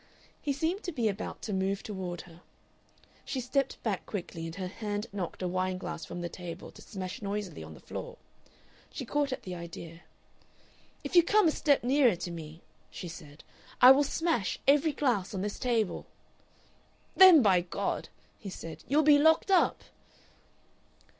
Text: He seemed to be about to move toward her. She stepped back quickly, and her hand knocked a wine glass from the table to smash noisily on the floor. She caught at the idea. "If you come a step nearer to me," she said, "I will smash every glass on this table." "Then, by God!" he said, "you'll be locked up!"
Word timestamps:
He 0.41 0.51
seemed 0.51 0.81
to 0.85 0.91
be 0.91 1.07
about 1.09 1.43
to 1.43 1.53
move 1.53 1.83
toward 1.83 2.21
her. 2.21 2.41
She 3.23 3.39
stepped 3.39 3.83
back 3.83 4.07
quickly, 4.07 4.47
and 4.47 4.55
her 4.55 4.67
hand 4.67 5.05
knocked 5.13 5.43
a 5.43 5.47
wine 5.47 5.77
glass 5.77 6.05
from 6.05 6.21
the 6.21 6.27
table 6.27 6.71
to 6.71 6.81
smash 6.81 7.21
noisily 7.21 7.63
on 7.63 7.75
the 7.75 7.79
floor. 7.79 8.17
She 8.89 9.05
caught 9.05 9.31
at 9.31 9.43
the 9.43 9.53
idea. 9.53 10.01
"If 11.03 11.15
you 11.15 11.21
come 11.21 11.47
a 11.47 11.51
step 11.51 11.83
nearer 11.83 12.15
to 12.15 12.31
me," 12.31 12.63
she 12.89 13.07
said, 13.07 13.43
"I 13.79 13.91
will 13.91 14.03
smash 14.03 14.57
every 14.67 14.93
glass 14.93 15.35
on 15.35 15.41
this 15.43 15.59
table." 15.59 16.07
"Then, 17.15 17.43
by 17.43 17.61
God!" 17.61 18.09
he 18.39 18.49
said, 18.49 18.83
"you'll 18.87 19.03
be 19.03 19.19
locked 19.19 19.51
up!" 19.51 19.83